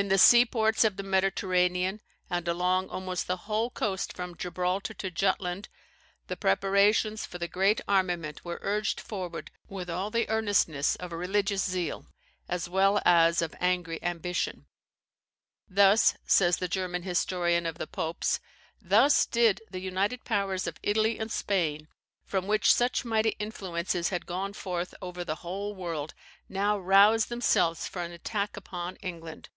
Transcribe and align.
In 0.00 0.08
the 0.08 0.16
sea 0.16 0.46
ports 0.46 0.82
of 0.82 0.96
the 0.96 1.02
Mediterranean, 1.02 2.00
and 2.30 2.48
along 2.48 2.88
almost 2.88 3.26
the 3.26 3.36
whole 3.44 3.68
coast 3.68 4.14
from 4.14 4.34
Gibraltar 4.34 4.94
to 4.94 5.10
Jutland, 5.10 5.68
the 6.26 6.38
preparations 6.38 7.26
for 7.26 7.36
the 7.36 7.46
great 7.46 7.82
armament 7.86 8.42
were 8.42 8.58
urged 8.62 8.98
forward 8.98 9.50
with 9.68 9.90
all 9.90 10.10
the 10.10 10.26
earnestness 10.30 10.96
of 10.96 11.12
religious 11.12 11.62
zeal, 11.70 12.06
as 12.48 12.66
well 12.66 13.02
as 13.04 13.42
of 13.42 13.54
angry 13.60 14.02
ambition. 14.02 14.64
"Thus," 15.68 16.14
says 16.26 16.56
the 16.56 16.66
German 16.66 17.02
historian 17.02 17.66
of 17.66 17.76
the 17.76 17.86
Popes, 17.86 18.40
[Ranke, 18.80 18.88
vol 18.88 18.88
ii. 18.88 18.88
p. 18.88 18.94
172.] 19.02 19.04
"thus 19.04 19.26
did 19.26 19.62
the 19.70 19.84
united 19.84 20.24
powers 20.24 20.66
of 20.66 20.80
Italy 20.82 21.18
and 21.18 21.30
Spain, 21.30 21.88
from 22.24 22.46
which 22.46 22.72
such 22.72 23.04
mighty 23.04 23.36
influences 23.38 24.08
had 24.08 24.24
gone 24.24 24.54
forth 24.54 24.94
over 25.02 25.24
the 25.24 25.34
whole 25.44 25.74
world, 25.74 26.14
now 26.48 26.78
rouse 26.78 27.26
themselves 27.26 27.86
for 27.86 28.00
an 28.00 28.12
attack 28.12 28.56
upon 28.56 28.96
England! 29.02 29.50